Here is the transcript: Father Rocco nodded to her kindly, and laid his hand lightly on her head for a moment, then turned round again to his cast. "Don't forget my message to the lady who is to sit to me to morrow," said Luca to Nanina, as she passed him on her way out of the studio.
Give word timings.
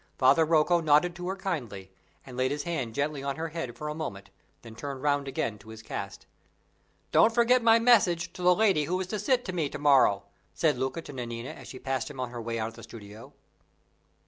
Father 0.17 0.45
Rocco 0.45 0.79
nodded 0.81 1.13
to 1.15 1.27
her 1.29 1.35
kindly, 1.35 1.91
and 2.25 2.35
laid 2.35 2.49
his 2.49 2.63
hand 2.63 2.97
lightly 2.97 3.21
on 3.21 3.35
her 3.35 3.49
head 3.49 3.77
for 3.77 3.87
a 3.87 3.93
moment, 3.93 4.31
then 4.63 4.73
turned 4.73 5.03
round 5.03 5.27
again 5.27 5.59
to 5.59 5.69
his 5.69 5.83
cast. 5.83 6.25
"Don't 7.11 7.31
forget 7.31 7.61
my 7.61 7.77
message 7.77 8.33
to 8.33 8.41
the 8.41 8.55
lady 8.55 8.85
who 8.85 8.99
is 8.99 9.05
to 9.05 9.19
sit 9.19 9.45
to 9.45 9.53
me 9.53 9.69
to 9.69 9.77
morrow," 9.77 10.23
said 10.55 10.75
Luca 10.75 11.03
to 11.03 11.13
Nanina, 11.13 11.51
as 11.53 11.67
she 11.67 11.77
passed 11.77 12.09
him 12.09 12.19
on 12.19 12.31
her 12.31 12.41
way 12.41 12.57
out 12.57 12.69
of 12.69 12.73
the 12.73 12.81
studio. 12.81 13.33